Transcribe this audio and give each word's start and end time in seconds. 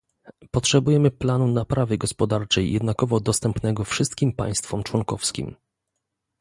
Potrzebujemy 0.51 1.11
planu 1.11 1.47
naprawy 1.47 1.97
gospodarczej 1.97 2.73
jednakowo 2.73 3.19
dostępnego 3.19 3.83
wszystkim 3.83 4.33
państwom 4.33 4.83
członkowskim 4.83 5.55